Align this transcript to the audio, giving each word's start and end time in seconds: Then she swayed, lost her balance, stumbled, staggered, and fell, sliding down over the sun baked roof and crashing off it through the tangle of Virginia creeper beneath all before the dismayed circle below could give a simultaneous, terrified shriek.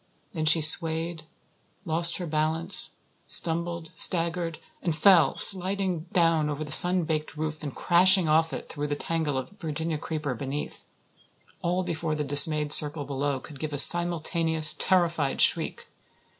Then 0.31 0.45
she 0.45 0.61
swayed, 0.61 1.25
lost 1.85 2.17
her 2.17 2.25
balance, 2.25 2.95
stumbled, 3.27 3.91
staggered, 3.93 4.57
and 4.81 4.95
fell, 4.95 5.37
sliding 5.37 6.07
down 6.11 6.49
over 6.49 6.63
the 6.63 6.71
sun 6.71 7.03
baked 7.03 7.37
roof 7.37 7.61
and 7.61 7.75
crashing 7.75 8.27
off 8.27 8.51
it 8.51 8.67
through 8.67 8.87
the 8.87 8.95
tangle 8.95 9.37
of 9.37 9.51
Virginia 9.59 9.99
creeper 9.99 10.33
beneath 10.33 10.85
all 11.61 11.83
before 11.83 12.15
the 12.15 12.23
dismayed 12.23 12.71
circle 12.71 13.05
below 13.05 13.39
could 13.39 13.59
give 13.59 13.73
a 13.73 13.77
simultaneous, 13.77 14.73
terrified 14.73 15.39
shriek. 15.39 15.87